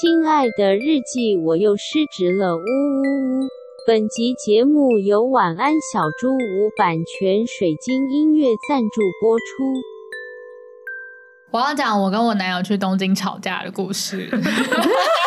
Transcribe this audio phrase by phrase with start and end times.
[0.00, 3.48] 亲爱的日记，我又失职了，呜呜呜！
[3.86, 9.44] 本集节目由晚安小猪屋版权水晶音乐赞助播出。
[11.50, 14.30] 我要讲我跟我男友去东京吵架的故事。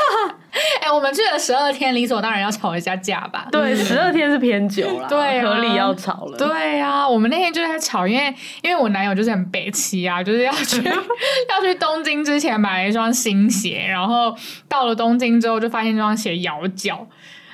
[0.85, 3.47] 哎、欸，我们去了十二天，理所当然要吵一下架吧？
[3.51, 6.37] 对，十二天是偏久了，对、啊，合理要吵了。
[6.37, 8.31] 对呀、啊，我们那天就在吵，因为
[8.61, 10.83] 因为我男友就是很北齐啊，就是要去
[11.49, 14.35] 要去东京之前买了一双新鞋，然后
[14.69, 17.07] 到了东京之后就发现这双鞋咬脚，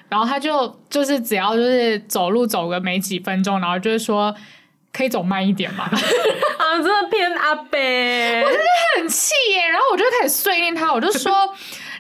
[0.10, 4.36] 然后他就就是只要就是走路走个没几分钟，然后就是说
[4.92, 5.86] 可以走慢一点嘛。
[5.88, 8.66] 啊，真的偏阿北，我真的
[8.98, 11.32] 很气耶，然后我就开始碎念他，我就说。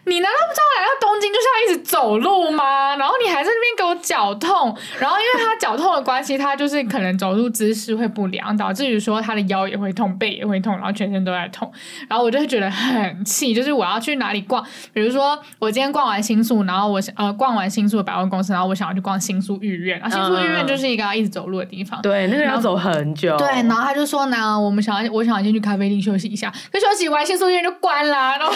[0.05, 2.95] 你难道不知道来到东京就是要一直走路吗？
[2.95, 11.71] 然后你还在那边给我脚痛，然后因为他脚痛的关系，他就是可能走路姿势会不良，导致于说他的腰也会痛，背也会痛，然后全身都在痛。
[12.09, 23.37] 然后我就会觉得很气，就是我要去哪里逛，比如说我今天逛完新宿，然后我呃逛完新宿的百货公司，然后我想要去逛新宿御苑，啊，新宿御苑就是一个要一直走路的地方，对，那个要走很久。
[23.37, 28.51] 对，然后他就说呢，我们想要，我想要先去咖啡厅休息一下，可休息完新宿御苑就关了，然后。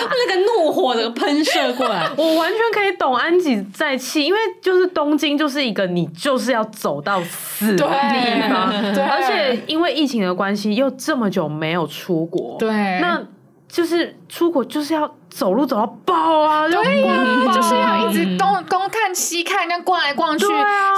[0.00, 12.68] 那个怒火的喷射过来， 我完全可以懂安吉在气，因为就是东京就是一个你就是要走到死的地方，对，而且因为疫情的关系又这么久没有出国，对，
[13.00, 13.22] 那
[13.68, 15.14] 就是出国就是要。
[15.30, 16.68] 走路走到爆啊！
[16.68, 20.46] 对呀、啊，就是要一直东东看西看，那样逛来逛去，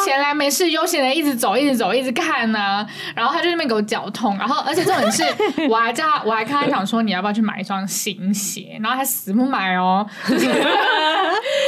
[0.05, 2.87] 闲、啊、来没事悠闲的一直走，一直走，一直看呢、啊。
[3.15, 5.23] 然后他就那边给我脚痛，然后而且重点是，
[5.69, 8.79] 我还叫他，我还跟他讲说，你要不要去买一双新鞋？
[8.83, 10.07] 然后他死不买哦。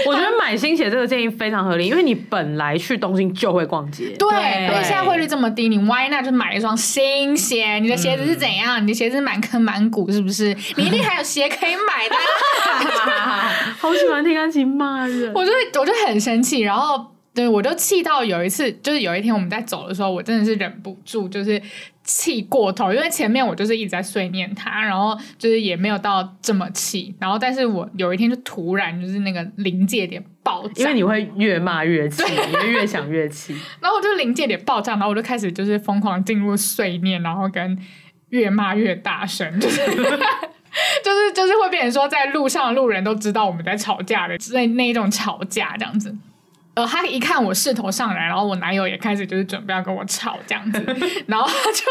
[0.06, 4.28] 我觉得买新鞋这个建议非常合理，因为你本来去东京就会逛街，对，
[4.66, 7.78] 因为现在汇率这么低，你 why not 就买一双新鞋？
[7.80, 8.78] 你的鞋子是怎样？
[8.78, 10.56] 嗯、你的鞋子满坑满谷是不是？
[10.77, 12.14] 你一定还有鞋可以买的。
[13.78, 21.61] 好喜欢听安琪骂人，我就我就很生气，然后对我就气到有一次，就是有一天我们在走的时候，我真的是忍不住，就是
[22.05, 37.77] 气过头，因为前面我就是一直在碎念他，然后就是也没有到这么气，然后但是我有一天就突然就是那个临界点爆炸，因为你会越骂越气，你会越想越气，然后我就临界点爆炸，然后我就开始就是疯狂进入碎念，然后跟
[38.29, 39.80] 越骂越大声，就是。
[41.05, 46.14] 就是就是会变成说，在路上的路人都知道我们在吵架的那那一种吵架这样子。
[46.75, 50.83] 呃，他一看我势头上来，然后我男友也开始就是准备要跟我吵这样子，
[51.29, 51.83] 然后他就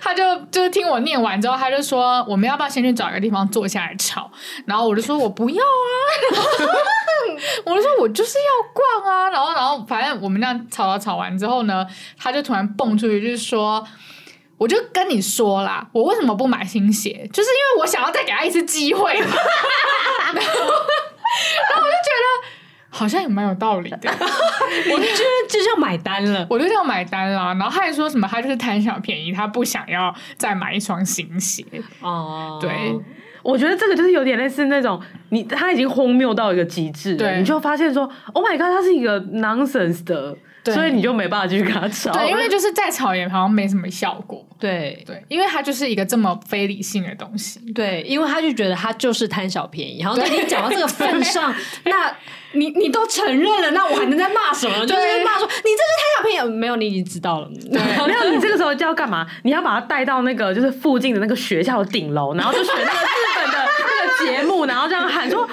[0.00, 4.30] 他就就是听我念完之后，他就说我们要不要先去找一个地方坐下来吵？
[4.64, 6.38] 然后我就说我不要啊，
[7.66, 11.84] 我就说我就是要逛啊，然后然后反正我们那样吵吵吵完之后呢，
[12.16, 13.84] 他就突然蹦出去就是说。
[14.58, 17.28] 我就跟你说啦，我为什么不买新鞋？
[17.32, 19.38] 就是因为我想要再给他一次机会然后，
[20.34, 22.48] 然后我就觉得
[22.90, 23.98] 好像也蛮有道理的。
[24.90, 25.04] 我就
[25.48, 27.54] 就是要买单了，我就要买单啦。
[27.54, 31.64] 然后他还说什么，他就是贪小便宜，他不想要再买一双新鞋。
[32.00, 32.70] 哦，对，
[33.44, 40.36] 我觉得这个就是有点类似那种你他已经荒谬到一个极致，对，你就发现说，Oh my god，他是一个 nonsense 的。
[40.72, 45.02] 所以你就没办法继续跟他吵，对，因为就是再吵也好像没什么效果，对。
[45.06, 52.14] 对，因为他就是一个这么非理性的东西，对，因为他就觉得他就是贪小便宜，然后都已经讲到这个份上， 那
[52.52, 54.84] 你你都承认了，那我还能再骂什么？
[54.86, 59.26] 就是骂说你这是贪小便宜，没有，你已经知道了， 对， 没有，你这个时候就要干嘛？
[59.44, 65.48] 你要把他带到那个就是附近的那个学校的顶楼，然后就选那个日本的那个节目，然后这样喊说：哇，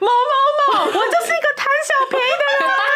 [0.00, 2.89] 某某某，我就是一个贪小便宜的人。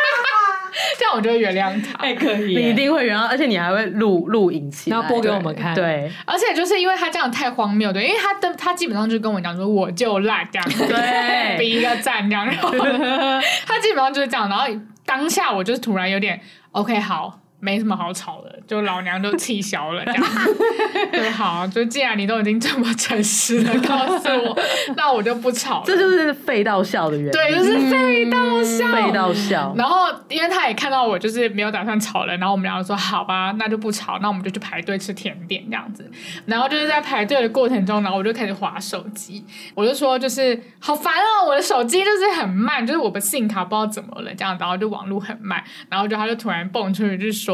[0.99, 5.75] 这样我就会原谅他，还可以，你一定会原谅，而且你还会录录影起来，然后播给我们看。
[5.75, 14.67] 对，而且就是因为他这样太荒谬，对，因为他的他基本上就跟我讲说，我就烂这样，对，比一个赞这样，然后他基本上就是这样，然后
[15.05, 16.41] 当下我就突然有点
[16.73, 17.41] OK 好。
[17.65, 20.23] 没什么好吵的，就老娘都气消了，这样
[21.11, 24.59] 就， 好，就既然你都已经这么诚实的告诉我，
[24.99, 25.85] 那我就不吵了。
[25.87, 29.75] 这就是废到笑的原因，对，就是废到笑，废到笑。
[29.79, 36.11] 然后，因为他也看到我就是没有打算吵了，然后我们两个说好吧，那就不吵，那我们就去排队吃甜点这样子。
[36.45, 39.43] 然后就是在排队的过程中，然后我就开始划手机，
[39.75, 47.54] 我就说就是好烦哦，我的手机就是很慢，就是我的 SIM 卡不知道怎么了这样，然后就网络很慢，然后就他就突然蹦出去就是说。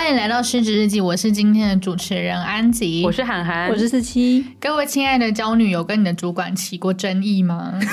[0.00, 4.42] 欢迎来到失职日记，我是今天的主持人安吉，我是涵涵，我是四七。
[4.58, 7.74] 各位亲爱的娇女有，跟你的主管起过争议吗？
[7.78, 7.86] 一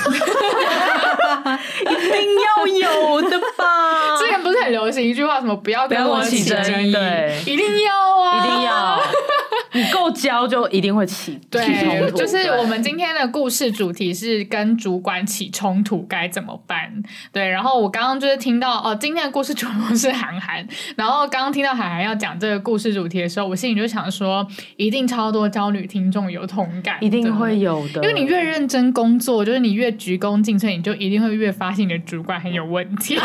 [1.84, 2.24] 定
[2.56, 4.16] 要有的吧？
[4.18, 6.88] 之前不是很流行一句话，什么不要跟我起争议，
[7.44, 8.98] 一定要啊，一定要。
[9.78, 16.92] 你够焦就一定会起 对起冲突，就是我们今天的故事主题是跟主管起冲突该怎么办？
[17.32, 20.66] 对，然后我刚刚就是听到哦，今天的故事主题是韩寒，
[20.96, 24.44] 然后刚刚听到涵涵要讲这个故事主题的时候，我心里就想说，
[24.76, 33.16] 一定超多焦女听众有同感，一定会有的，因为你越认真工作，就是你越鞠躬尽瘁，你就一定会越发现你的主管很有问题。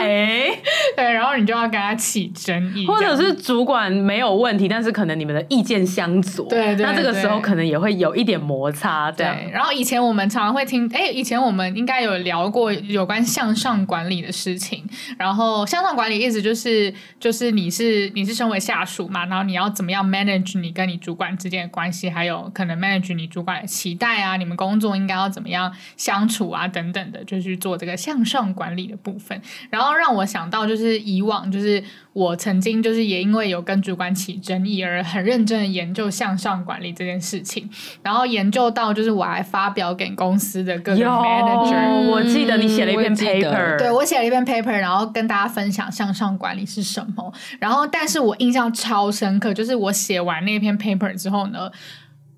[0.00, 0.58] 哎、欸，
[0.96, 5.42] 对，然后你就要跟他起争议，或者是主管没有问题，但是可能你们的。
[5.52, 9.26] 意见相左，对，对，那这个时候可能也会有一点摩擦，对。
[9.52, 14.82] 然后以前我们常常会听，哎，以前我们应该有聊过有关向上管理的事情。
[15.18, 29.38] 然后向上管理意思就是，就是你是你是身为下属嘛，然后你要怎么样 manage 你跟你主管之间的关系，还有可能 manage 你主管的期待啊，你们工作应该要怎么样相处啊，等等的，就是做这个向上管理的部分。
[29.68, 31.84] 然后让我想到就是以往就是。
[32.14, 37.68] 我曾经就是也因为有跟主管起争议而很认真的研究向上管理这件事情，
[38.02, 47.32] 然后研究到就是我还发表给公司的各个 manager，我记得你写了一篇 paper，我对我写了一篇 paper，然后跟大家分享向上管理是什么。
[47.58, 51.70] 然后，但是我印象超深刻，就是我写完那篇 paper 之后呢，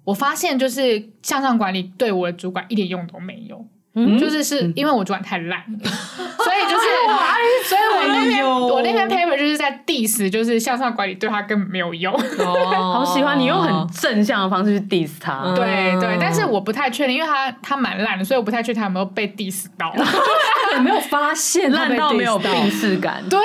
[0.05, 3.67] 我发现就是向上管理对我的主管一点用都没有。
[3.94, 6.85] 嗯，就是是因为我主管太烂，嗯、所以就是，
[7.69, 12.12] 所以我那篇我那篇 paper 就是在 diss，就是向上管理对他根本没有用。
[12.12, 15.43] 哦， 好喜欢你用很正向的方式去 diss 他。
[15.44, 19.94] 嗯、对对，但是我不太确定，因为他他蛮烂的，所以我不太确定他有没有被 diss 到。
[20.75, 23.23] 有没有发现烂到没有病识感？
[23.31, 23.38] 对。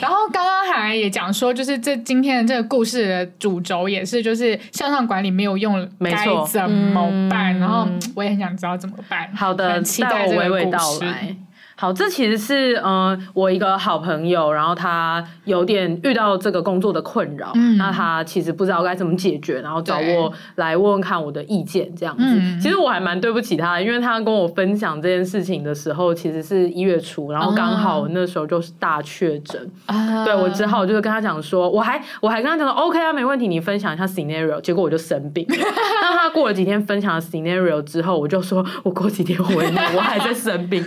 [0.00, 7.58] 然后刚刚涵涵也讲说，就是这今天的这个故事的主轴也是，就是向上管理没有用，该怎么办？
[7.58, 9.30] 然后我也很想知道怎么办。
[9.36, 9.65] 好的。
[10.02, 11.36] 带我娓娓道来。
[11.78, 22.24] 好，这其实是嗯、呃，我一个好朋友，然后他有点遇到这个工作的困扰，嗯、那他其实不知道该怎么解决，然后找我来问问看我的意见，这样子。
[22.24, 35.46] 嗯、其实我还蛮对不起他，因为他跟我分享这件事情的时候，其实是一月初，然后刚好那时候就是大确诊，啊、对，我只好就是跟他讲说，我还我还跟他讲说，OK 啊，没问题，你分享一下 scenario，结果我就生病。
[35.48, 40.82] 那他过了几天分享了 scenario 之后，我就说我过几天回来，我还在生病，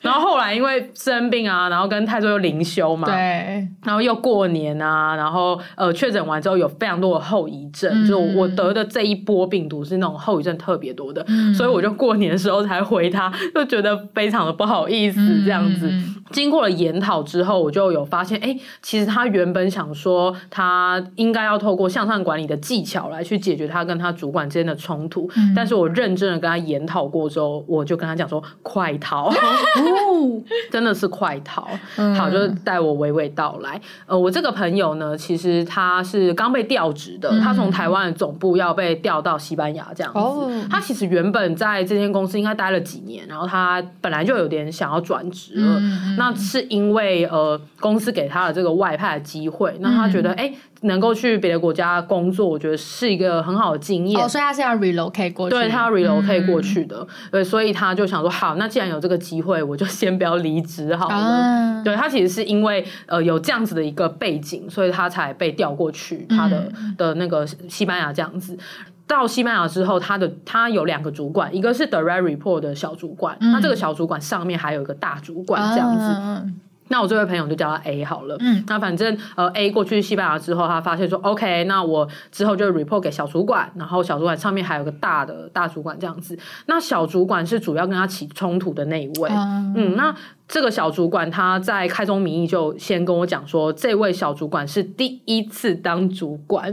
[0.08, 0.30] 然后。
[0.30, 15.88] 后来因为生病啊，然后跟泰州又灵修嘛，对，然后又过年啊，然后呃确诊完之后有非常多的后遗症，嗯、就我得的这一波病毒是那种后遗症特别多的，嗯、所以我就过年的时候才回他，就觉得非常的不好意思这样子。
[15.90, 29.28] 嗯、经过了研讨之后，我就有发现，哎，其实他原本想说他应该要透过向上管理的技巧来去解决他跟他主管之间的冲突，嗯、但是我认真的跟他研讨过之后，我就跟他讲说，快逃。
[30.70, 31.68] 真的是快逃！
[31.96, 33.80] 嗯、好，就带我娓娓道来。
[34.06, 40.18] 呃，我这个朋友呢，其实他是刚被调职的，嗯、他从台湾的总部要被调到西班牙这样子。
[40.18, 45.78] 哦、他其实原本在这间公司应该待了几年，然后他本来就有点想要转职了。
[45.80, 50.52] 嗯、那是因为呃，公司给他的这个外派的机会，那他觉得哎。
[50.82, 54.18] 能够去别的国家工作，我觉得是一个很好的经验。
[54.18, 61.14] 哦，所以他是要 relocate 过去，对，他要 relocate 过去的，嗯、对，所以他就想说，好，那既然有这个机会，我就先不要离职好了。
[61.14, 68.58] 啊、对，他其实是因为呃有这样子的一个背景，所以他才被调过去他的、嗯、的那个西班牙这样子。
[69.06, 76.04] 到西班牙之后，他的他有两个主管，一个是 direct report 的小主管，嗯、那这个小主管上面还有一个大主管这样子。
[76.04, 76.44] 啊
[76.90, 78.36] 那我这位朋友就叫他 A 好了。
[78.40, 86.38] 嗯，那反正呃 A 过去西班牙之后，他发现说 OK，那我之后就 report 给小主管，然后小主管上面还有个大的大主管这样子。
[86.66, 89.30] 那小主管是主要跟他起冲突的那一位。
[89.30, 90.14] 嗯，嗯，那。
[90.50, 96.72] 这个小主管他在开宗明义就先跟我讲说，这位小主管是第一次当主管。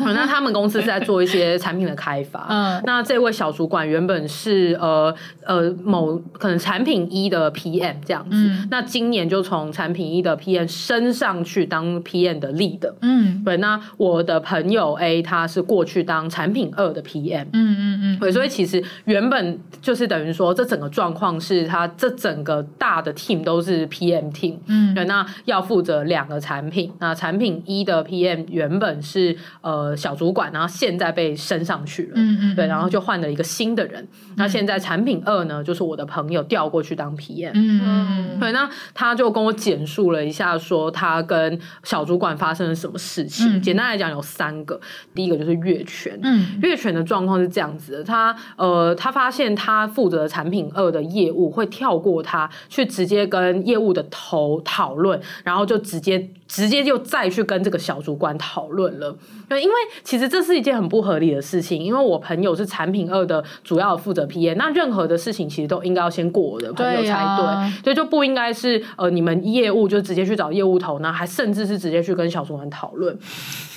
[0.00, 2.80] 那他们公司是在做一些产品的开发。
[2.86, 8.50] 那这位小主管原本是呃呃某可能产品一的 PM 这样子。
[8.70, 12.80] 那今年就从产品一的 PM 升上去当 PM 的 lead。
[13.02, 13.58] 嗯，对。
[13.58, 17.44] 那我的朋友 A 他是过去当产品二的 PM。
[17.52, 18.18] 嗯嗯嗯。
[18.18, 22.85] 对，所以其实原本就是等于说，这整个状况是他这整个大。
[22.86, 37.80] 大的 team 都是 PM team，嗯，对，那要负责两个产品，那产品一的 PM 原本是呃小主管，然后现在被升上去了，嗯嗯，对，然后就换了一个新的人，嗯、那现在产品二呢，就是我的朋友调过去当 PM，嗯。
[37.84, 44.80] 嗯，对，那他就跟我简述了一下，说他跟小主管发生了什么事情，嗯、简单来讲有三个，
[45.12, 52.48] 第一个就是越权，嗯，越权的状况是这样子的，他呃他发现他负责产品二的业务会跳过他。
[52.76, 59.16] 去直接跟业务的头讨论，然后就直接直接就再去跟这个小主管讨论了。
[59.48, 73.16] 对，因为其实这是一件很不合理的事情，因为我朋友是产品二的主要负责 PM，那任何的事情其实都应该要先过我的朋友才对，对啊，所以就不应该是呃你们业务就直接去找业务头，呢还甚至是直接去跟小主管讨论。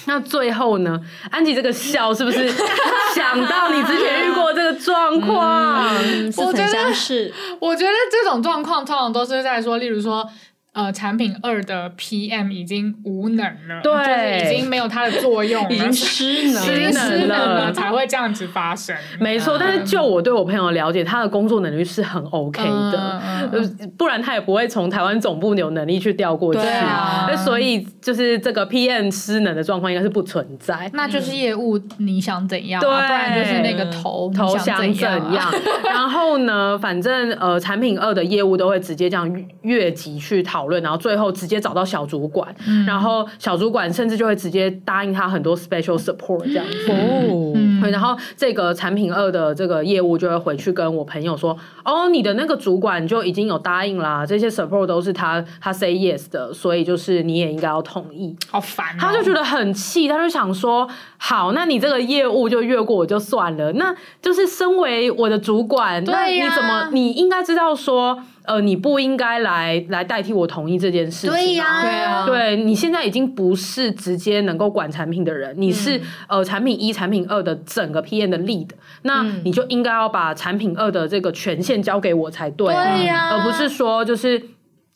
[0.05, 0.99] 那最后呢，
[1.29, 2.49] 安吉这个笑是不是
[3.13, 5.85] 想到你之前遇过这个状况？
[5.97, 10.27] 嗯，是很像是，我觉得这种状况通常都是在说，例如说。
[10.71, 18.95] 呃，产品二的 PM 已经无能了，对，就是已经没有它的作用了， 已经失能，失能了才会这样子发生。
[19.19, 23.21] 没错，但是就我对我朋友了解，他的工作能力是很 OK 的，
[23.51, 26.59] 嗯、不然他也不会从台湾总部有能力去调过去。
[26.59, 30.89] 啊，所以就是这个 PM 失能的状况应该是不存在。
[30.93, 35.51] 那就是业务你想怎样，啊，对，不然就是那个头头想怎样。
[35.83, 40.79] 然后呢，反正呃，产品二的业务都会直接这样越级去讨论。
[40.81, 46.91] 然后最后直接找到小主管，嗯、然后小主管甚至就会直接答应他很多 special support 这样子。
[46.91, 60.87] 哦，嗯、然后这个产品二的这个业务就会回去跟我朋友说：“哦，你的那个主管就已经有答应啦，这些 support 都是他他 say yes 的，所以就是你也应该要同意。”好烦、哦，他就觉得很气，他就想说
[61.17, 71.29] ：“好，那你这个业务就越过我就算了，那就是身为我的主管，那你怎么你应该知道说。”呃，你不应该来来代替我同意这件事情。
[71.29, 78.69] 对呀、啊，对啊，对，你现在已经不是直接能够管产品的人，你是、嗯、呃产品一、产品二的整个 PM 的 lead，
[79.03, 84.41] 那你就应该要把产品二的这个权限交给我才对，对呀、啊，而不是说就是。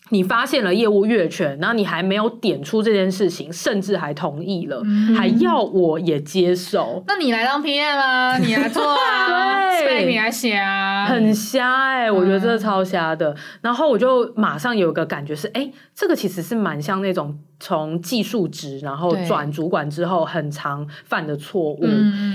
[0.10, 7.04] 你发现了业务越权，然后你还没有点出这件事情，甚至还同意了，嗯、还要我也接受。
[7.08, 13.32] 那你来当 PM 啊，你来做啊， 对，你来写啊，很瞎哎、欸，我觉得这超瞎的。
[13.32, 21.90] 嗯、然后我就马上有一个感觉是，哎、欸，这个其实是蛮像那种从技术职然后转主管之后很常犯的错误，对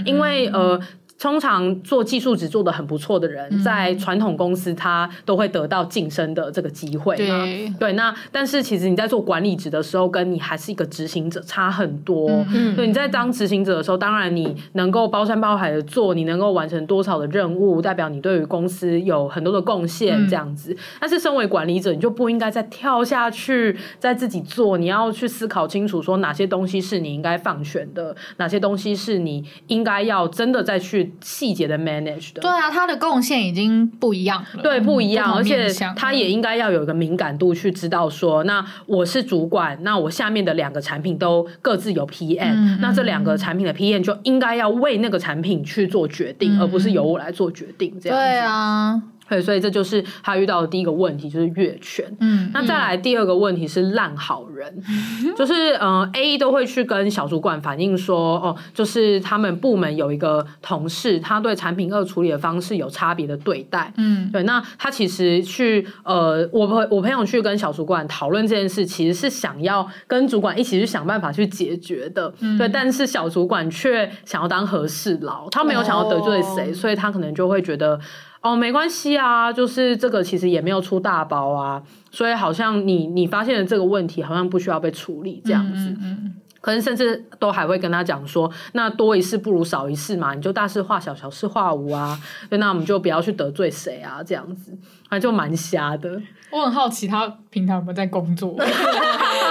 [0.05, 0.81] 因为呃。
[1.19, 7.45] 通常做技术职做的很不错的人，嗯、在传统公司他都会得到晋升的这个机会嘛。
[7.45, 12.29] 对，对，那但是其实你在做管理职的时候，跟你还是一个执行者差很多。
[12.53, 20.73] 嗯，对，你在当执行者的时候，当然你能够包山包海的做，你能够完成多少的任务，代表你对于公司有很多的贡献这样子。
[20.73, 31.08] 嗯、但是身为管理者，你就不应该再跳下去再自己做，你要去思考清楚，说哪些东西是你应该放权的，哪些东西是你应该要真的再去。
[31.21, 48.25] 细节的 manage 的，对啊，他的贡献已经不一样了，对，不一样，而且他也应该要有一个敏感度去知道说，那我是主管，那我下面的两个产品都各自有 PM，嗯，那这两个产品的 PM 就应该要为那个产品去做决定，嗯，而不是由我来做决定，这样子。
[48.25, 49.03] 对啊。
[49.29, 52.05] 对，所以这就是他遇到的第一个问题，就是越权。
[52.21, 63.93] 嗯，那再来第二个问题是烂好人，嗯、就是嗯、呃、A 都会去跟小主管反映说，哦，就是他们部门有一个同事，他对产品二处理的方式有差别的对待。
[63.97, 72.33] 嗯，对，那他其实去呃，我朋我朋友去跟小主管讨论这件事，其实是想要跟主管一起去想办法去解决的。
[72.41, 78.01] 嗯、对，但是小主管却想要当和事佬，他没有想要得罪谁，哦、所以他可能就会觉得。
[78.41, 85.91] 哦，没关系啊，就是这个其实也没有出大包啊，所以好像你你发现了这个问题，好像不需要被处理这样子。
[85.91, 92.19] 嗯，嗯，可能甚至都还会跟他讲说，那多一事不如少一事嘛，你就大事化小，小事化无啊，
[92.51, 94.77] 那我们就不要去得罪谁啊，这样子，
[95.11, 96.21] 那就蛮瞎的。
[96.51, 98.57] 我很好奇，他平常有没有在工作？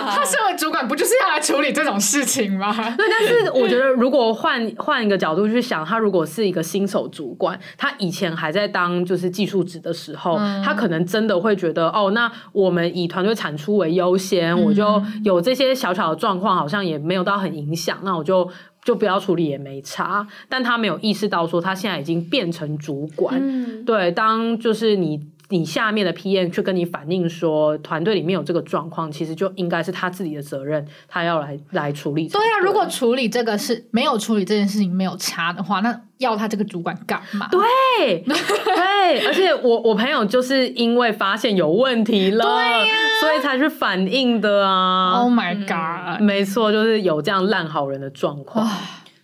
[0.10, 2.74] 他身为主管，不就是要来处理这种事情吗？
[2.98, 18.50] 对，但是我觉得，如果换换一个角度去想，他如果是一个新手主管，他以前还在当就是技术职的时候，嗯、他可能真的会觉得，哦，那我们以团队产出为优先，嗯、我就有这些小小的状况，好像也没有到很影响，那我就
[18.84, 20.26] 就不要处理也没差。
[20.50, 25.22] 但他没有意识到说，他现在已经变成主管，嗯、对，当就是你。
[25.50, 32.28] 你下面的 PM 去跟你反映说团队里面有这个状况，其实就应该是他自己的责任，他要来来处理。
[32.28, 37.48] 对啊，如果处理这个是没有处理这件事情没有差的话，那要他这个主管干嘛？
[37.50, 45.20] 对对，而且我我朋友就是因为发现有问题了，对呀、啊，所以才去反映的啊。
[45.22, 46.20] Oh my god！
[46.20, 48.68] 嗯、没错，就是有这样烂好人的状况。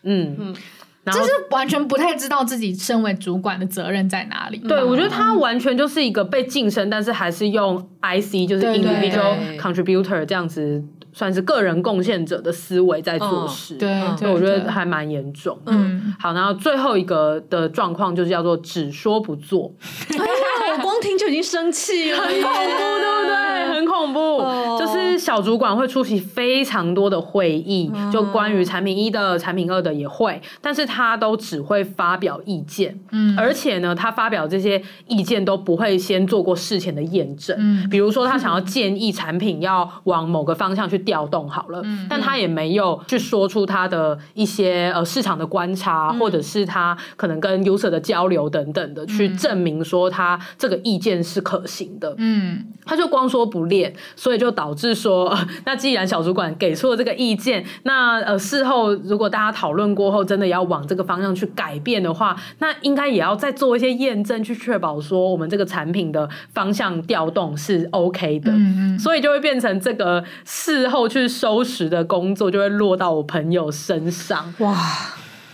[0.03, 0.55] 嗯嗯。
[1.05, 4.57] 就是完全不太知道自己身为主管的责任在哪里。
[4.59, 10.81] 对，我觉得他完全就是一个被晋升，但是还是用 IC 就是 individual contributor 这样子，
[11.11, 13.75] 算是个人贡献者的思维在做事。
[13.75, 15.59] 对，所以我觉得还蛮严重。
[15.65, 19.73] 嗯，好，然后最后一个的状况就是叫做只说不做。
[20.81, 22.67] 光听就已经生气了，很恐怖，
[22.99, 23.73] 对不对？
[23.73, 24.79] 很恐怖。
[24.79, 30.83] 就是小主管会出席非常多的会议，就关于产品一的、产品二的也会，但是。
[30.85, 68.49] 他都只会发表意见，嗯，而且呢，他发表这些意见都不会先做过事前的验证，嗯，比如说他想要建议产品要往某个方向去调动好了，嗯，但他也没有去说出他的一些呃市场的观察，嗯，或者是他可能跟 user 的交流等等的，去证明说他这个意见是可行的，嗯，他就光说不练，所以就导致说，呃，那既然小主管给出了这个意见，那呃事后如果大家讨论过后，真的要往这个方向去改变的话，那应该也要再做一些验证，去确保说我们这个产品的方向调动是 OK 的。
[68.49, 74.53] 嗯嗯，所以就会变成这个事后去收拾的工作就会落到我朋友身上。
[74.59, 74.77] 哇！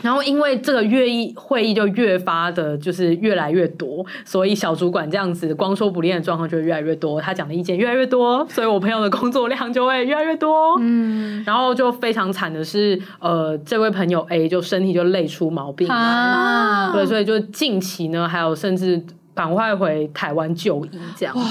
[0.02, 10.78] 然后因为这个月议会议就越发的，就是越来越多，所以小主管这样子光说不练的状况就会越来越多，他讲的意见越来越多，所以我朋友的工作量就会越来越多。
[10.80, 19.04] 嗯，然后就非常惨的是，呃，这位朋友 A 就身体就累出毛病啊，对，所以就近期呢，还有甚至
[19.34, 21.36] 赶快回台湾就医这样。
[21.36, 21.44] 哇，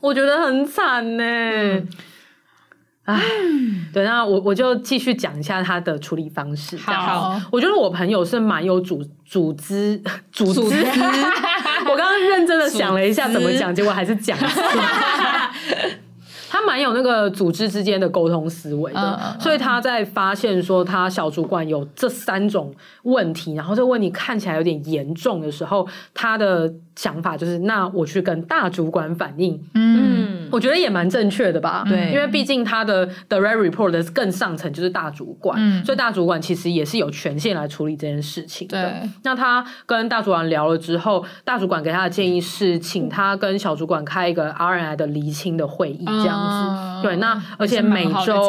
[0.00, 1.24] 我觉得很惨呢。
[1.24, 1.88] 嗯
[3.08, 3.22] 唉，
[3.90, 6.76] 对，那我我就继续讲一下他的处理方式。
[6.76, 9.98] 好，我觉得我朋友是蛮有组组织
[10.30, 10.60] 组织。
[11.88, 14.62] 我刚刚认真的想了一下怎么讲，结果还是讲错。
[16.50, 22.74] 他蛮有那个组织之间的沟通思维的，所以他在发现说他小主管有这三种
[23.04, 26.70] 问题，然后这问题看起来有点严重的时候，他的。
[26.98, 38.82] 想法就是，那我去跟大主管反映，嗯，我觉得也蛮正确的吧，对，因为毕竟他的 direct report 的更上层就是大主管，嗯，所以大主管其实也是有权限来处理这件事情的。
[38.82, 47.00] 对，那他跟大主管聊了之后，大主管给他的建议是，请他跟小主管开一个 RNI 的厘清的会议，这样子。
[47.00, 48.42] 嗯、对，那而且每周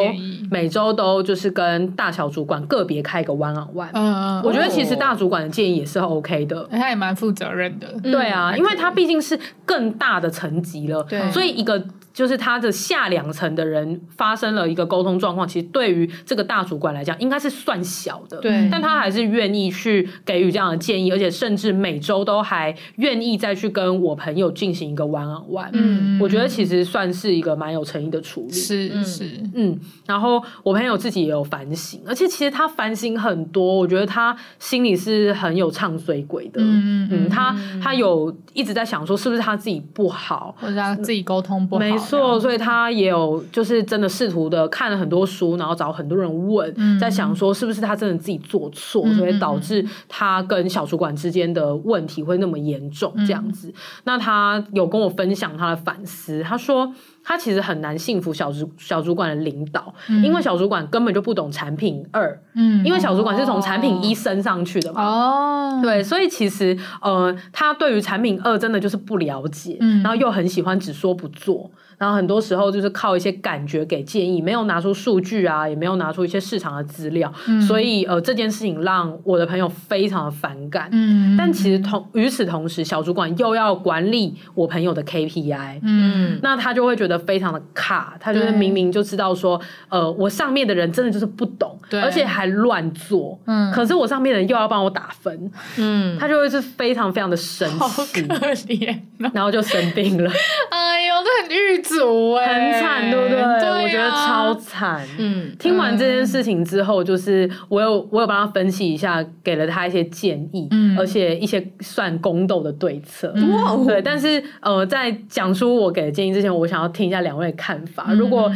[0.50, 3.90] 每周都就是跟大小主管个别开一个 one on one。
[3.92, 7.86] 嗯，我觉得其实大主管的建议也是 OK 的，他也蛮负责任的。
[8.02, 8.39] 对啊。
[8.40, 11.84] 啊，因为它毕竟是更大的层级了，对，所以一个。
[12.12, 18.68] 就是他的下两层的人发生了一个沟通状况，其实对于这个大主管来讲，应该是算小的，对。
[18.70, 25.70] 但他还是愿意去给予这样的建议，而且甚至每周都还愿意再去跟我朋友进行一个玩玩。
[25.72, 28.52] 嗯，我觉得其实算是一个蛮有诚意的处理。
[28.52, 36.60] 是是嗯，然后我朋友自己也有反省，而且其实他反省很多，我觉得他心里是很有唱衰鬼的。
[36.60, 41.99] 嗯嗯，他他有一直在想说，是不是他自己不好，或者他自己沟通不好。
[42.00, 53.68] 错，所以他也有就是真的试图的看了很多书，然后找很多人问，嗯、在想说是不是他真的自己做错，嗯、所以导致他跟小主管之间的问题会那么严重这样子。
[53.68, 71.70] 嗯、那他有跟我分享他的反思，他说他其实很难信服小主小主管的领导，嗯、因为小主管根本就不懂产品二，嗯，因为小主管是从产品一升上去的嘛，哦，对，所以其实呃，他对于产品二真的就是不了解，嗯，然后又很喜欢只说不做。
[71.98, 80.88] 然后很多时候就是靠一些感觉给建议，没有拿出数据啊，也没有拿出一些市场的资料，嗯、所以呃这件事情让我的朋友非常的反感。
[80.92, 100.30] 嗯，但其实同与此同时，小主管又要管理我朋友的 KPI，嗯，那他就会觉得非常的卡，他就是明明就知道说，呃，我上面的人真的就是不懂，对而且还乱做，嗯，可是我上面的人又要帮我打分，嗯，他就会是非常非常的生气，好可怜、哦，然后就生病了。
[100.70, 103.36] 哎呦，这很狱卒哎很惨，对不对？
[103.38, 105.06] 对啊、我觉得超惨。
[105.18, 113.28] 嗯，听完这件事情之后，就是我有我有帮他分析一下，给了他一些建议，嗯，而且一些算宫斗的对策。
[113.52, 114.02] 哇、嗯，对。
[114.02, 118.04] 但是呃，在讲出我给的建议之前，我想要听一下两位的看法。
[118.08, 118.52] 嗯、如果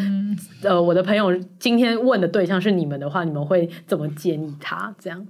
[0.63, 4.95] 呃我的朋友今天问的对象是你们的话，你们会怎么建议他？
[4.99, 5.27] 这样，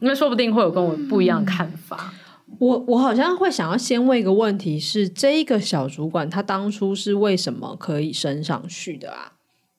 [0.00, 2.12] 因为说不定会有跟我不一样的看法。
[2.58, 9.32] 我我好像会想要先问一个问题是：这一个小主管他当初是为什么可以升上去的啊？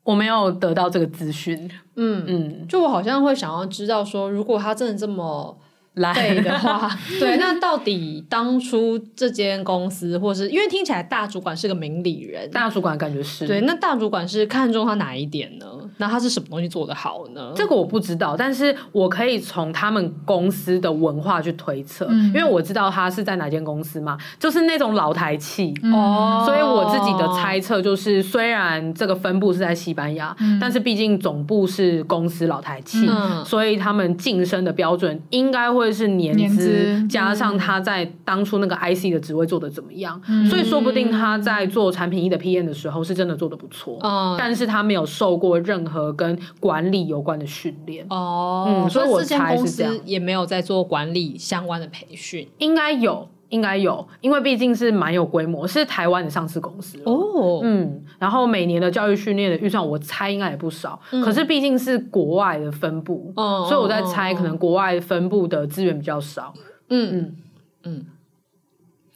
[0.04, 1.70] 我没有得到这个资讯。
[1.96, 5.60] 嗯嗯，就我好像会想要知道说，如果他真的这么。
[5.96, 6.42] 来。
[6.42, 13.46] 的话， 对，那到底当初这间公司，或是因为听起来大主管是个明理人，大主管感觉是。
[13.48, 15.83] 对，那大主管是看中他哪一点呢？
[15.98, 17.54] 那他是什么东西做的好呢？
[17.56, 35.94] 这个我不知道，但是我可以从他们公司的文化去推测，嗯、因为我知道他是在哪间公司嘛，就是那种老台企哦，嗯、所以我自己的猜测就是，虽然这个分部是在西班牙，嗯、但是毕竟总部是公司老台企，嗯、所以他们晋升的标准应该会。
[35.94, 53.28] 是年资加上他在当初那个 IC 的职位做的怎么样，嗯、所以说不定他在做产品一的 PM 的时候是真的做的不错，嗯、但是他没有受过任何跟管理有关的训练哦，嗯，所以我猜是这样，也没有在做管理相关的培训，应该有。
[53.50, 57.60] 应该有，因为毕竟是蛮有规模，是台湾的上市公司哦。
[57.62, 61.00] 嗯，然后每年的教育训练的预算，我猜应该也不少。
[61.12, 66.52] 嗯、可是毕竟是国外的分部，嗯、所以我在猜，可能国外分部的资源比较少。
[66.90, 67.36] 嗯，
[67.84, 68.06] 嗯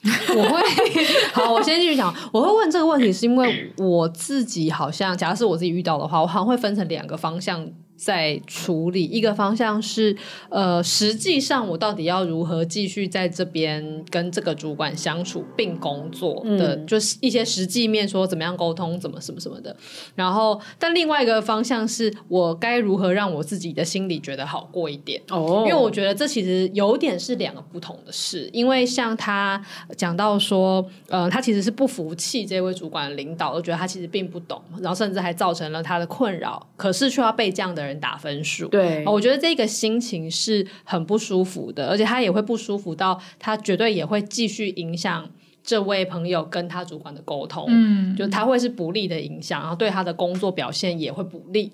[0.36, 0.62] 我会
[1.34, 2.14] 好，我先继续讲。
[2.32, 7.68] 我会问这个问题，是因为我自己好像，假如是我自己遇到的话，我好像会分成两个方向。
[7.98, 10.16] 在处理一个方向是，
[10.50, 19.76] 呃，实际上我到底要如何继续在这边跟这个主管相处并工作的，嗯、就是一些实际面说怎么样沟通，怎么什么什么的。
[20.16, 28.50] 然后，但另外一个方向是我该如何让我自己的心里觉得好过一点哦，因为我觉得这其实有点是两个不同的事。
[28.54, 29.62] 因为像他
[29.96, 45.30] 讲到说，呃，他其实是不服气这位主管领导，我觉得他其实并不懂，然后甚至还造成了他的困扰，可是却要被这样的人打分数，对，我觉得这个心情是很不舒服的，而且他也会不舒服到他绝对也会继续影响
[45.64, 51.72] 这位朋友跟他主管的沟通，嗯，就他会是不利的影响，然后对他的工作表现也会不利。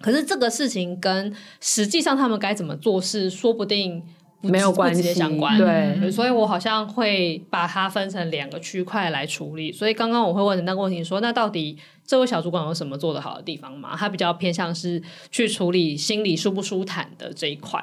[0.00, 4.02] 可是这个事情跟实际上他们该怎么做是说不定
[4.40, 9.70] 没有关系相关，对，所以我好像会把它分成两个区块来处理。
[9.70, 11.78] 所以刚刚我会问的那个问题说，那到底？
[12.06, 13.94] 这位小主管有什么做得好的地方吗？
[13.96, 15.00] 他比较偏向是
[15.30, 17.80] 去处理心理舒不舒坦的这一块。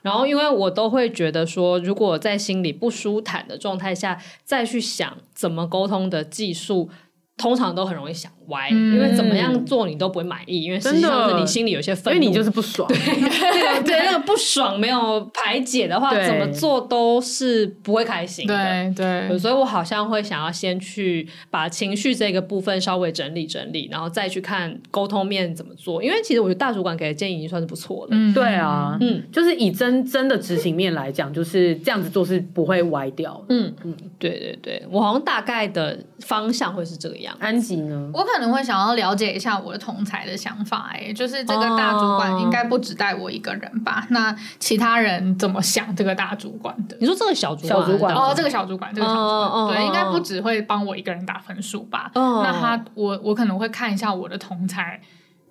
[0.00, 6.88] 然后，因为我都会觉得说，如果在心里不舒坦的状态下，再去想怎么沟通的技术，
[7.36, 18.54] 通常都很容易想歪，嗯、因为怎么样做你都不会满意，因为实际上是你心里有些愤怒，因为你就是不爽，对那个 对那个不爽没有排解的话，怎么做都是不会开心的，
[18.94, 33.72] 对对，所以我好像会想要先去把情绪这个部分稍微整理整理，然后再去看沟通面怎么做，因为其实我觉得大主管给的建议已经算是不错的，嗯，对啊，嗯，就是以真真的执行面来讲，就是这样子做是不会歪掉，嗯。
[33.84, 38.10] 嗯，对对对，我好像大概的方向会是这个样，安吉呢？
[38.12, 44.02] 我可能会想要了解一下我的同才的想法，哎，就是这个大主管应该不只带我一个人吧？
[44.02, 46.96] 哦、那其他人怎么想这个大主管的？
[47.00, 52.10] 你说这个小主管，小主管哦，这个小主管，这个小主管，哦、对，哦、应该不只会帮我一个人打分数吧？
[52.14, 54.98] 哦、那他，我我可能会看一下我的同侪。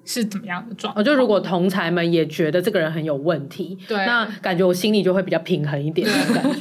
[0.05, 1.03] 是怎么样的状况？
[1.03, 6.07] 就如果同才们也觉得这个人很有问题，对，那感觉我心里就会比较平衡一点。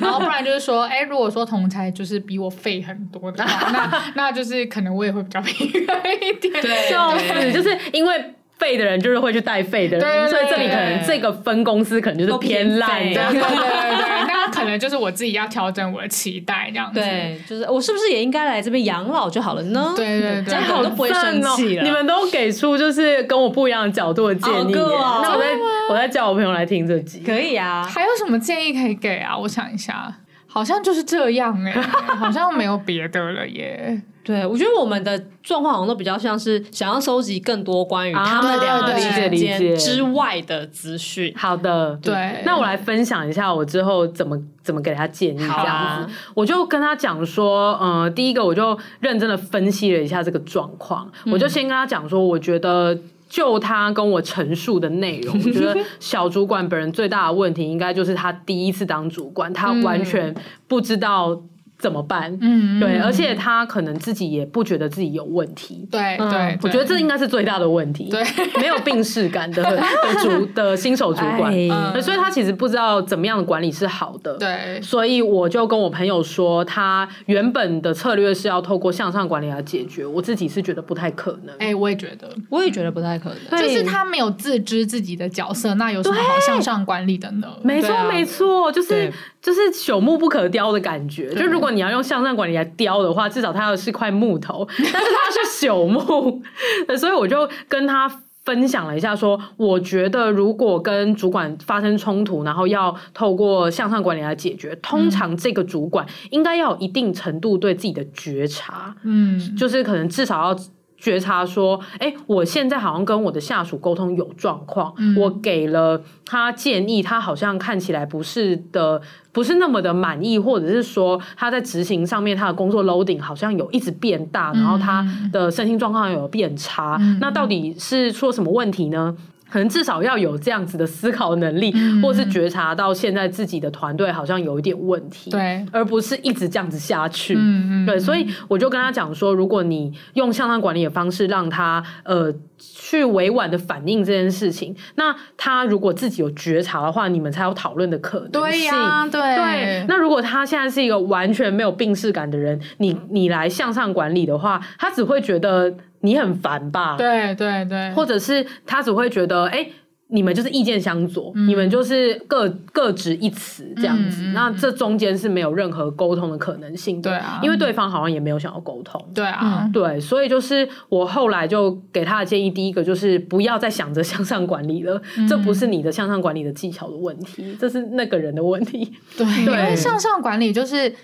[0.00, 6.52] 然后不然就是说，哎，如果说同才就是比我废很多的话， 那那就是可能我也会比较平衡一点。
[6.62, 8.34] 对，就是就是因为。
[8.56, 16.98] 废的人就是会去带废的人，所以这里可能这个分公司可能就是偏烂，对对对对，那可能就是我自己要调整我的期待这样子。
[16.98, 19.92] 对，就是我是不是也应该来这边养老就好了呢？
[19.94, 21.82] 对对对，这样我都不会生气了。
[21.84, 25.46] 你们都给出就是跟我不一样的角度的建议，那我再
[25.90, 27.84] 我再叫我朋友来听这集，可以啊。
[27.84, 29.36] 还有什么建议可以给啊？
[29.36, 30.12] 我想一下，
[30.46, 31.72] 好像就是这样哎，
[32.16, 34.00] 好像没有别的了耶。
[34.24, 41.30] 对，我觉得我们的状况好像都比较像是想要收集更多关于他们两个之间之外的资讯。
[41.36, 42.42] 好的，对。
[42.46, 45.68] 那我来分享一下我之后怎么怎么给他建议这样子。
[45.68, 51.06] 啊、我就跟他讲说，嗯、呃，第一个我就认真的分析了一下这个状况。
[51.26, 60.34] 嗯、我就先跟他讲说，我觉得就他跟我陈述的内容，我觉得 小主管本人最大的问题，应该就是他第一次当主管，他完全
[60.66, 61.42] 不知道。
[61.84, 62.34] 怎么办？
[62.40, 65.86] 嗯，对，而且他可能自己也不觉得自己有问题。
[65.90, 68.08] 对对，我觉得这应该是最大的问题。
[68.08, 68.24] 对，
[68.58, 69.82] 没有病视感的 的
[70.22, 71.52] 主的新手主管，
[72.00, 74.38] 所以他其实不知道怎么样的管理是好的。
[74.38, 80.06] 对，所以我就跟我朋友说，他原本的策略是要透过向上管理来解决。
[80.06, 81.54] 我自己是觉得不太可能。
[81.58, 83.60] 哎，我也觉得，我也觉得不太可能。
[83.60, 87.48] 就是他没有自知自己的角色，那有什么好向上管理的呢？
[87.62, 89.12] 没错，没错，就是。
[89.44, 91.28] 就是朽木不可雕的感觉。
[91.34, 96.42] 就如果你要用向上管理来雕的话，至少它要是块木头， 但是它是朽木，
[96.96, 98.08] 所以我就跟他
[98.46, 110.56] 分享了一下，说我觉得如果跟主管发生冲突，然后要透过向上管理来解决，通常这个主管应该要有一定程度对自己的觉察，嗯，就是可能至少要。
[111.04, 129.14] 觉察说，哎、欸，我现在好像跟我的下属沟通有状况，嗯、我给了他建议，他好像看起来不是的，不是那么的满意，或者是说他在执行上面他的工作 loading 好像有一直变大，嗯、然后他的身心状况有变差，嗯、那到底是出了什么问题呢？
[129.50, 137.34] 可能至少要有这样子的思考能力，嗯、或是觉察到现在自己的团队好像有一点问题，对，而不是一直这样子下去。
[137.36, 148.32] 嗯、对，所以我就跟他讲说，如果你用向上管理的方式让他呃去委婉的反映这件事情，那他如果自己有觉察的话，你们才有讨论的可能性。
[148.32, 149.84] 对呀、啊，对对。
[149.86, 155.74] 那如果他现在是一个完全没有病识感的人，你你来向上管理的话，他只会觉得。
[156.04, 156.96] 你很烦吧？
[156.98, 159.72] 对对对，或者是他只会觉得，哎、欸，
[160.08, 167.10] 你们就是意见相左，嗯、你们就是各各执一词这样子，嗯、那这中间是没有任何沟通的可能性的。
[167.10, 169.02] 对啊，因为对方好像也没有想要沟通。
[169.14, 178.92] 对啊，对，所以就是我后来就给他的建议，第一个就是不要再想着向上管理了，嗯、这不是你的向上管理的技巧的问题，这是那个人的问题。
[179.16, 180.94] 对，对，因为向上管理就是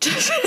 [0.00, 0.32] 就是。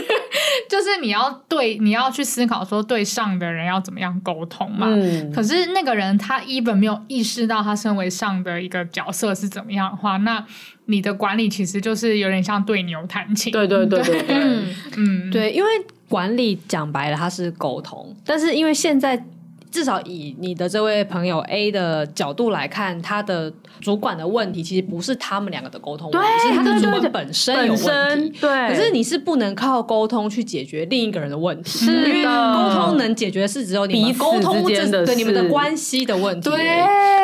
[0.69, 4.87] 就是你要对，你要去思考说对上的人要怎么样沟通嘛。
[4.89, 5.31] 嗯。
[5.31, 10.43] 可是那个人他一本没有意识到他身为上的一个角色是怎么样的话，那
[10.85, 13.51] 你的管理其实就是有点像对牛弹琴。
[13.53, 14.35] 对对对对对。
[14.35, 15.69] 嗯 嗯，对，因为
[16.09, 19.23] 管理讲白了它是沟通，但是因为现在。
[19.73, 28.39] 至少以你的这位朋友 A 的角度来看，他的主管的问题其实不是他们两个的沟通问题，对是他的主管本身有问题。
[28.39, 36.57] 对，可是你是不能靠沟通去解决另一个人的问题，是，因为沟通能解决的是只有你们沟通之间的对你们的关系的问题，对，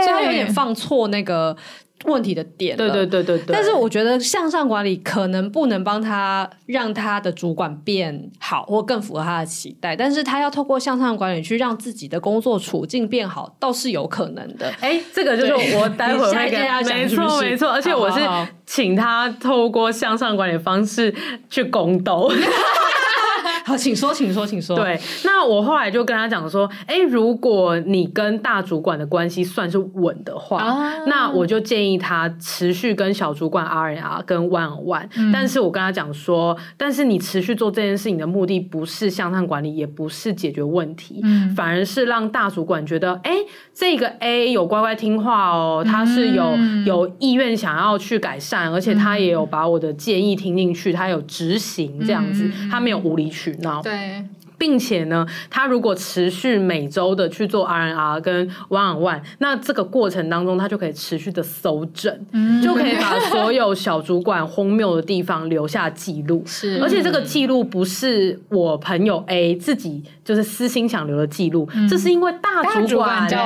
[0.04, 1.56] 所以他有点放错那个。
[2.06, 3.54] 问题的点，对对对对对。
[3.54, 9.96] 但是我觉得向上管理可能不能帮他让他的主管变好，或更符合他的期待。
[9.96, 14.72] 但是他要透过向上管理去让自己的工作处境变好，倒是有可能的。
[14.80, 17.70] 哎，这个就是我待会儿会跟他讲，没错没错。
[17.70, 18.20] 而且我是
[18.66, 21.14] 请他透过向上管理方式
[21.50, 22.32] 去宫斗。
[23.70, 24.76] 好，请说，请说，请说。
[24.76, 35.08] 对，那我后来就跟他讲说，哎、欸，如果你跟大主管的关系算是稳的话，啊、那我就建议他持续跟小主管 R&R 跟 One One。
[35.16, 54.26] 嗯、但是我跟他讲说，但是你持续做这件事情的目的不是向上管理，也不是解决问题，嗯、反而是让大主管觉得，哎、欸，这个 A 有乖乖听话哦，他是有、嗯、有意愿想要去改善，而且他也有把我的建议听进去，他有执行这样子，他没有无理取对。
[54.60, 66.44] 并且呢，他如果持续每周的去做 RNR 跟 One on One，那这个过程当中，他就可以持续的搜证，嗯、就可以把所有小主管荒谬的地方留下记录。
[66.46, 73.38] 是，而且这个记录不是我朋友 A 自己就是私心想留的记录，嗯、这是因为大主管对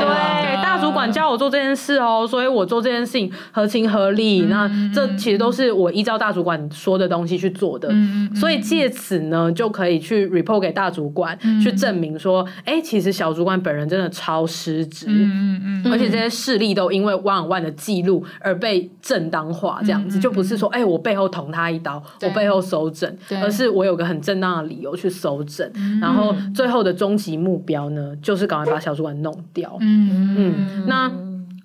[0.64, 4.42] 大主管教我做这件事哦，所以我做这件事情合情合理。
[4.42, 11.03] 嗯、那这其实都是我依照大主管说的东西去做的，嗯、所以借此呢，就可以去 report 给大主管。
[11.04, 31.12] 主管去证明说，哎、欸，其实小主管本人真的超失职，嗯嗯，而且这些事例都因为 one on one 的记录而被正当化，这样子就不是说，哎、欸，我背后捅他一刀，我背后搜证，而是我有个很正当的理由去搜证，对然后最后的终极目标呢，就是赶快把小主管弄掉，嗯嗯，那。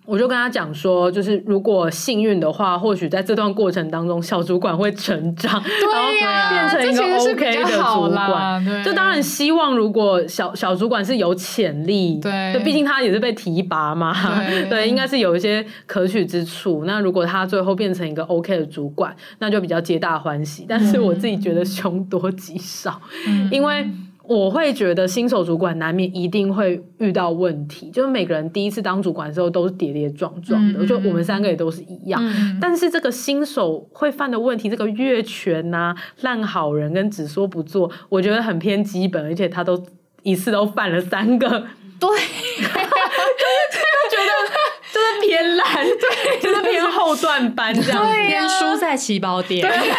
[0.08, 8.64] 我就跟他讲说，就是如果幸运的话，或许在这段过程当中，小主管会成长，对呀，变成一个 OK 的主管。
[8.64, 14.14] 对，就当然希望，如果小小主管是有潜力，对，毕竟他也是被提拔嘛，
[14.46, 16.84] 对， 对，应该是有一些可取之处。
[16.86, 20.64] 那如果他最后变成一个 OK 的主管，那就比较皆大欢喜。
[20.66, 23.86] 但是我自己觉得凶多吉少，嗯，因为。
[24.28, 32.22] 我会觉得新手主管难免一定会遇到问题，就是每个人第一次当主管的时候都是跌跌撞撞的，嗯、就我们三个也都是一样。
[32.22, 39.82] 嗯、但是这个新手会犯的问题，这个越权呐、烂好人跟只说不做，我觉得很偏基本，而且他都
[40.22, 42.18] 一次都犯了三个，对， 就是
[44.10, 44.30] 觉得
[44.92, 48.06] 就是偏烂，对，就是偏后段班这样。
[48.06, 49.66] 子，偏输在起跑点。
[49.66, 49.90] 对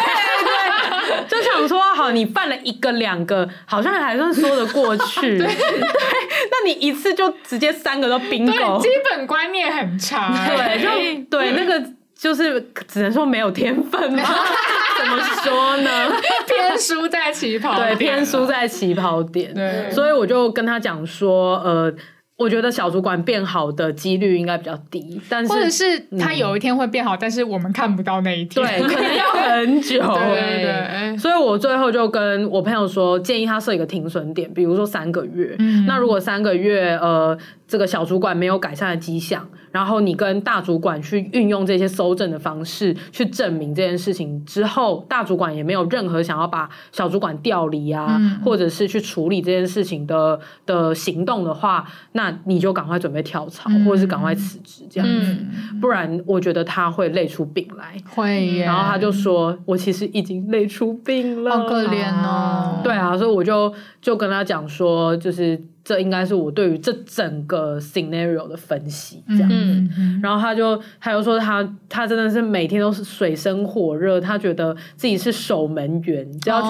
[1.28, 5.36] 就想说，好，你犯了一个两个，好像还算说得过去。
[5.38, 10.32] 对，那你一次就直接三个都 bingo，基本观念很差。
[10.48, 10.88] 对，就
[11.30, 11.82] 对那个
[12.14, 14.22] 就是只能说没有天分吗？
[14.98, 16.12] 怎么说呢？
[16.46, 19.54] 偏输在起跑点，对，偏输在起跑点。
[19.54, 21.92] 对，所以我就跟他讲说，呃。
[22.40, 30.00] 我觉得小主管变好的几率应该比较低，但是或者是他有一天会变好，嗯、但是我们看不到那一天，对，可能要很久。
[30.16, 35.54] 对对对，所以我最后就跟我朋友说，建议他设一个停损点，比如说三个月。
[35.58, 37.36] 嗯、那如果三个月，呃。
[37.70, 55.36] 这个小主管没有改善的迹象，然后你跟大主管去运用这些搜证的方式去证明这件事情之后，大主管也没有任何想要把小主管调离啊，嗯、或者是去处理这件事情的的行动的话，那你就赶快准备跳槽，嗯、或者是赶快辞职这样子，
[55.72, 57.94] 嗯、不然我觉得他会累出病来。
[58.12, 65.62] 会耶，然后他就说：“我其实已经累出病了，好可怜哦。”对啊，所以我就就跟他讲说，就是。
[65.84, 69.88] 这应该是我对于这整个 scenario 的分析，这样子。
[70.22, 76.68] 然后他就他就说他他真的是每天都是水深火热，他觉得自己是守门员，就要去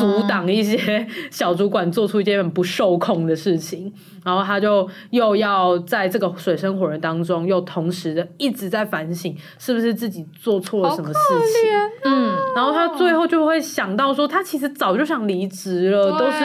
[0.00, 3.92] 阻挡一些小主管做出一些很不受控的事情。
[4.24, 11.78] 然后他就又要在这个水深火热当中，又同时的一直在反省，是不是自己做错了什么事情？
[11.78, 16.40] 哦、嗯，然后他最后就会想到说，他其实早就想离职了，哦、都是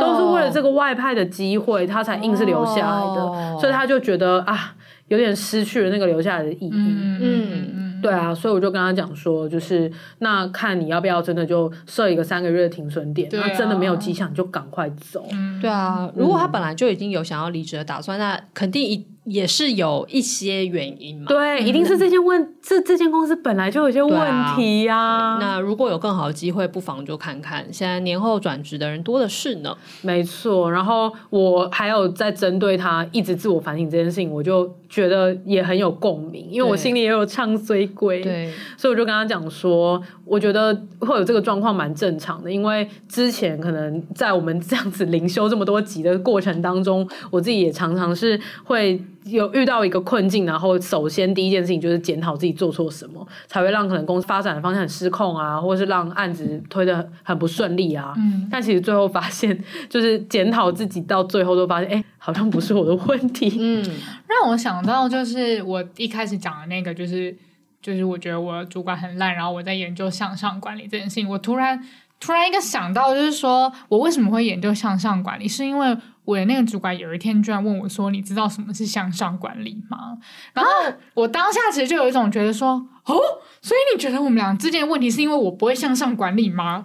[0.00, 4.74] 都是为了这个外派的机会，他才硬是留下来的，哦、所以他就觉得啊，
[5.08, 6.70] 有点失去了那个留下来的意义。
[6.72, 7.18] 嗯。
[7.20, 15.26] 嗯对啊，所以我就跟他讲说，就是那看你要不要真的就设一个三个月的停损点，那、啊、真的没有迹象就赶快走。
[15.32, 19.06] 嗯、对啊，如果他本来就已经有想要离职的打算，那肯定一。
[19.26, 25.38] 也是有一些原因嘛，对，一定是这件问这这间公司本来就有些问题呀、啊啊。
[25.40, 27.66] 那如果有更好的机会，不妨就看看。
[27.72, 29.76] 现在年后转职的人多的是呢。
[30.02, 49.02] 没错，然后我还有在针对他一直自我反省这件事情，我就觉得也很有共鸣，因为我心里也有唱衰鬼，对，所以我就跟他讲说，我觉得会有这个状况蛮正常的，因为之前可能在我们这样子灵修这么多集的过程当中，我自己也常常是会。
[49.26, 58.14] 有遇到一个困境，然后首先第一件事情就是检讨自己做错什么，才会让可能公司发展的方向很失控啊，或者是让案子推的很不顺利啊。
[58.16, 59.58] 嗯，但其实最后发现，
[59.88, 63.56] 就是检讨自己到最后都发现，哎，好像不是我的问题。
[63.58, 63.82] 嗯，
[64.28, 67.36] 让我想到就是我一开始讲的那个，就是
[67.82, 71.82] 就是我觉得我主管很烂，然后我在研究向上管理这件事情，我突然
[72.20, 75.96] 突然一个想到，就是说我为什么会研究向上管理，是因为。
[76.26, 80.18] 我的那个主管有一天居然问我说：“你知道什么是向上管理吗？”
[80.52, 80.70] 然后
[81.14, 82.72] 我当下其实就有一种觉得说
[83.06, 83.14] ：“哦，
[83.62, 86.84] 所以你觉得我们俩之间的问题是因为我不会向上管理吗？”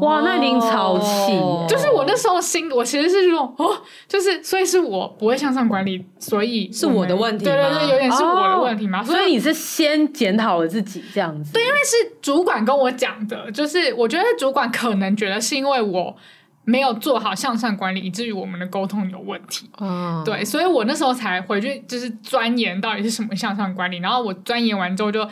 [0.00, 1.32] 哇，那一定超气！
[1.68, 9.04] 就是我那时候心，我其实是说：“哦，就是所以是我不会向上管理，所以是我的问题。”对对对，有点是我的问题吗？
[9.04, 11.52] 所以你是先检讨了自己这样子？
[11.52, 16.16] 对，因为是主管跟我讲的，就是我觉得主管可能觉得是因为我。
[16.64, 19.68] 没有做好向上管理，以至于我们的沟通有问题。
[19.80, 23.98] 嗯，对，所以我那时候才回去，就是钻研到底是什么向上管理。
[23.98, 25.30] 然后我钻研完之后就，就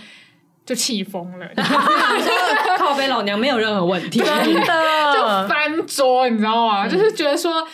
[0.66, 1.46] 就气疯了。
[2.78, 4.60] 靠北老娘没有任何问题，真的
[5.14, 6.86] 就翻桌，你知道吗？
[6.86, 7.66] 嗯、就是觉得说，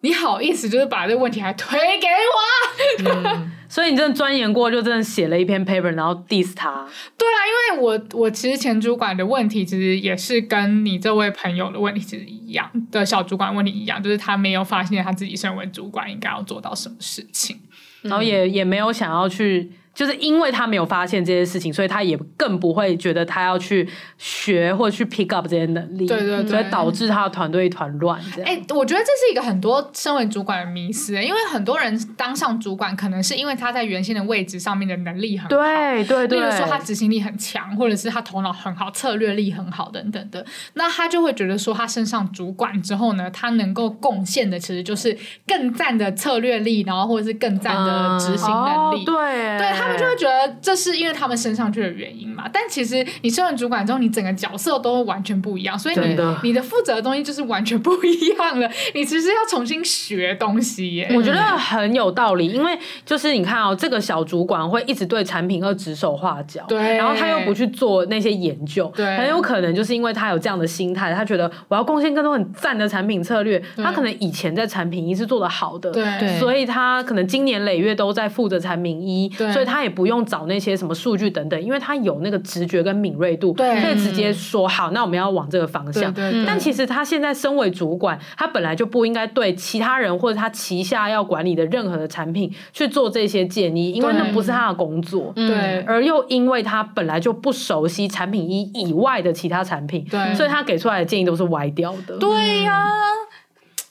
[0.00, 3.10] 你好意思，就是把这个问题还推给我。
[3.10, 6.86] 嗯所以你真的钻研过，就真的写了一篇 paper，然后 diss 他。
[7.16, 7.40] 对啊，
[7.72, 17.56] 因为我我其实前主管的问题，其实也是跟你这位朋友的问题其实一样的小主管问题一样，就是他没有发现他自己身为主管应该要做到什么事情，
[18.02, 19.72] 嗯、然后也也没有想要去。
[19.94, 28.18] 就是因为他没有发现这些事情，所以他也更不会觉得他要去学或去 pick up 这些能力，对对对，所以导致他的团队一团乱。
[28.44, 45.14] 哎、欸，我觉得这是一个很多身为主管的迷思，因为很多人当上主管，可能是因为他在原先的位置上面的能力很好，对对对，例如说他执行力很强，或者是他头脑很好、策略力很好等等的，那他就会觉得说，他升上主管之后呢，他能够贡献的其实就是
[45.46, 49.81] 更赞的策略力，然后或者是更赞的执行能力，嗯哦、对对。
[49.82, 52.48] 他们就会觉得这是因为他们升上去的原因嘛？
[52.52, 58.70] 但其实你升了主管之后，你整个角色都完全不一样，所以你的你的负责的东西就是完全不一样了。
[58.94, 61.10] 你其实要重新学东西耶。
[61.14, 73.62] 我觉得很有道理，因为就是你看哦，这个小主管会一直对产品二指手画脚，对，然后他又不去做那些研究，对，很有可能就是因为他有这样的心态，他觉得我要贡献更多很赞的产品策略。
[73.76, 79.71] 他可能以前在产品一是做的好的，对，所以他可能今年累月都在负责产品一，对所以他。
[79.72, 86.12] 他也不用找那些什么数据等等，因为他有那个直觉跟敏锐度，对可以直接说好，那我们要往这个方向。
[86.12, 95.32] 对对对但其实他现在身为主管，他本来就不应该对其他人或者他旗下要管理的任何的产品去做这些建议，因为那不是他的工作。
[95.34, 102.18] 对，而又因为他本来就不熟悉产品一以外的其他产品，对所以他给出来的建议都是歪掉的。
[102.18, 102.90] 对呀、啊，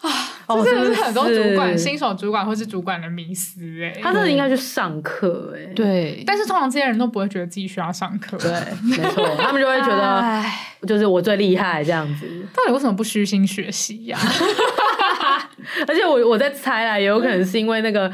[0.02, 0.10] 哦，
[0.58, 5.74] 这真的是很多主管、新手主管或是主管的迷思哎、他真的应该去上课哎。
[5.74, 8.52] 对，但是通常这些人都不会觉得自己需要上课，对，
[8.84, 12.28] 没错，他们就会觉得唉就是我最厉害这样子。
[12.56, 14.18] 到底为什么不虚心学习呀、
[15.88, 18.12] 而且我我在猜啦，也有可能是因为那个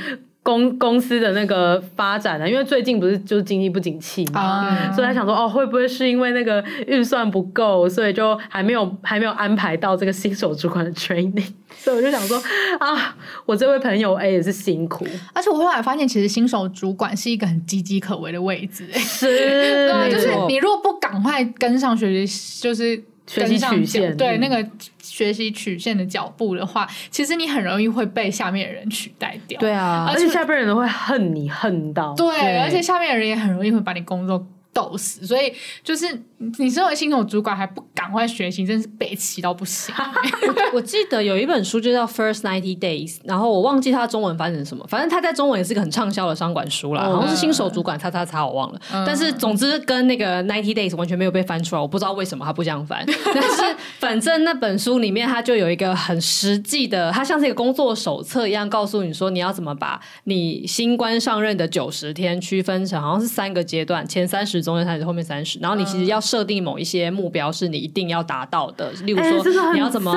[0.47, 4.91] 公公司的那个发展呢，因为最近不是就是经济不景气嘛，啊。
[4.93, 11.51] 所以他想说哦，会不会是因为那个预算不够，所以就还没有还没有安排到这个新手主管的 training。
[11.77, 12.41] 所以我就想说
[12.79, 13.13] 啊，
[13.45, 23.03] 我这位朋友 A 也是辛苦，而且我后来发现，其实新手主管是一个很岌岌可危的位置、欸，是，对啊，就是你如果不赶快跟上学习，就是
[23.35, 24.65] 跟上曲线对那个
[25.01, 29.59] 学习曲线的脚步的话，其实你很容易会被下面的人取代掉。
[29.59, 32.57] 对啊而，且下边人都会恨你恨到，对，对。
[32.59, 35.51] 而且下面的人也很容易会把你工作斗死，所以
[35.83, 39.93] 就是你身为新手主管还不赶快学习，真是北齐到不行。
[40.71, 48.79] 我记得有一本书就叫《First Ninety Days》，然后我忘记它中文翻成什么，反正它在中文也是个很畅销的商管书啦，哦好像是新手主管，叉叉叉我忘了。
[49.05, 53.03] 但是总之跟那个 Ninety Days 完全没有被翻出来，我不知道为什么它不这样翻。
[53.33, 70.11] 但是反正那本书里面它就有一个很实际的，它像是一个工作手册一样，告诉你说你要怎么把你新官上任的九十天区分成好像是三个阶段，前三十、中间三十、后面三十，然后你其实要设定某一些目标是你一定要达到的，例如说你要怎么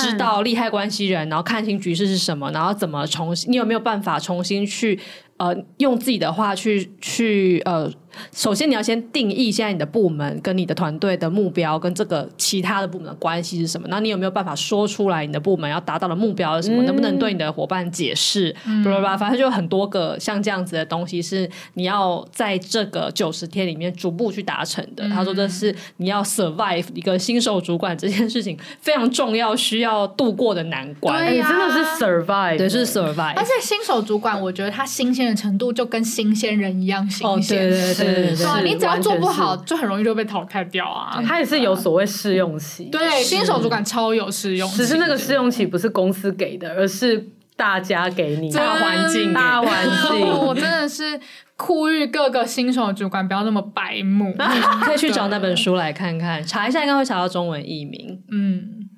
[0.00, 4.98] 知道利害关系人，然后看清局势是什么，然后怎么重新，你有没有办法重新去
[5.38, 7.90] 呃用自己的话去去呃，
[8.32, 18.54] 首先你要先定义现在你的部门跟你的团队的目标跟这个其他的部门的关系是什么，那你有没有办法说出来你的部门要达到的目标是什么，嗯能不能对你的伙伴解释，
[18.84, 25.08] 巴拉巴拉，反正就很多个像这样子的东西是你要在这个九十天里面逐步去达成的。
[25.08, 31.18] 他说这是你要 survive 一个新手主管这件事情非常重要，需要度过的难关。
[31.18, 33.34] 哎、对呀真的是 survive，对，是 survive。
[33.36, 37.58] 而且新手主管，我觉得他新鲜的程度就跟新鲜人一样新哦，鲜。
[37.58, 41.22] 对对对对对你只要做不好，就很容易就被淘汰掉啊。
[41.26, 50.54] 他也是有所谓试用期，对，新手主管超有试用期，只是那个试用期不是公司给的，而是大家给你大环境大环境 我。
[50.54, 51.18] 真的是
[51.56, 54.34] 呼吁各个新手主管不要那么白目。
[54.82, 58.22] 可以去找那本书来看看，查一下应该会查到中文译名。
[58.30, 58.88] 嗯，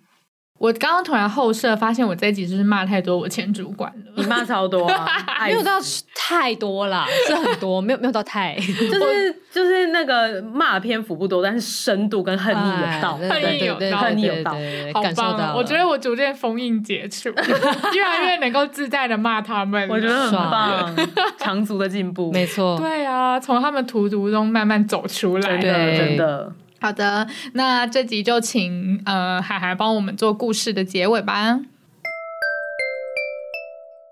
[0.61, 4.13] 我刚刚突然后设发现，我这一集就是骂太多我前主管了？
[4.17, 5.09] 你骂超多啊，
[5.49, 5.79] 没有到
[6.15, 8.55] 太多啦，是很多，没有没有到太。
[8.61, 14.55] 就是就是那个骂的篇幅不多，但是深度跟恨意有到，哎恨意有到恨意有到。
[14.93, 15.55] 好感受到！
[15.57, 17.31] 我觉得我逐渐封印解除，
[17.97, 19.89] 越来越能够自在的骂他们。
[19.89, 20.95] 我觉得很棒，
[21.39, 22.77] 长足的进步，没错。
[22.77, 25.57] 对啊，从他们荼毒中慢慢走出来。
[25.57, 26.53] 真的对真的。
[26.83, 31.61] 好的，那这集就请呃海海帮我们做故事的结尾吧。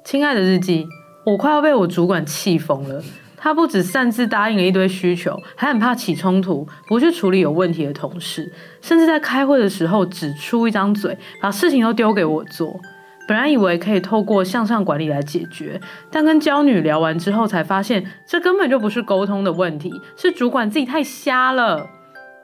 [0.05, 0.87] 亲爱的日记，
[1.25, 3.03] 我快要被我主管气疯了。
[3.39, 8.53] 他不止擅自答应了一堆需求，还很怕起冲突，不去处理有问题的同事，
[8.83, 12.79] 甚至在开会的时候只出一张嘴，把事情都丢给我做。
[13.27, 21.89] 本来以为可以透过向上管理来解决，但跟娇女聊完之后，才发现这根本就不是沟通的问题，是主管自己太瞎了。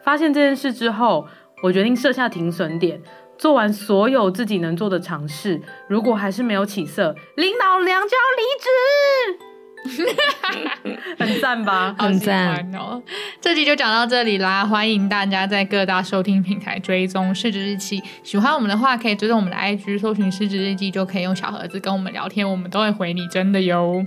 [0.05, 1.26] 发现这件事之后，
[1.62, 3.02] 我决定设下停损点。
[3.36, 9.44] 做完所有自己能做的尝试，如果还是没有起色，领导娘就要离职，
[11.18, 11.95] 很赞吧？
[11.99, 13.03] 很赞哦！
[13.41, 18.01] 这集就讲到这里啦，欢迎大家在各大收听平台追踪《市值日记》。
[18.22, 24.05] 喜欢我们的话，可以追踪我们的 IG，搜寻《市值日记》，就可以用小盒子跟我们聊天，我们都会回你，真的哟。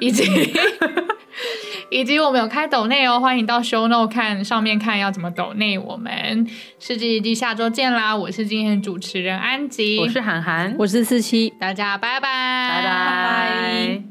[0.00, 0.24] 以及
[1.90, 6.12] 以及我们有开抖内哦，欢迎到 Show Note 看上面看要怎么抖内我们
[6.78, 8.14] 《市值日记》，下周见啦！
[8.16, 14.02] 我是今天的主持人安吉，我是涵涵，我是四七，大家拜拜，拜拜。